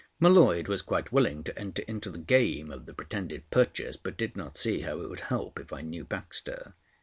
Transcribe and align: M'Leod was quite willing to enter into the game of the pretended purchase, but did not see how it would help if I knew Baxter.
M'Leod 0.19 0.67
was 0.67 0.81
quite 0.81 1.11
willing 1.11 1.43
to 1.43 1.55
enter 1.59 1.83
into 1.87 2.09
the 2.09 2.17
game 2.17 2.71
of 2.71 2.87
the 2.87 2.93
pretended 2.95 3.47
purchase, 3.51 3.97
but 3.97 4.17
did 4.17 4.35
not 4.35 4.57
see 4.57 4.79
how 4.81 4.99
it 4.99 5.07
would 5.11 5.19
help 5.19 5.59
if 5.59 5.71
I 5.71 5.81
knew 5.81 6.03
Baxter. 6.03 6.73